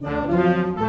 [0.00, 0.79] Música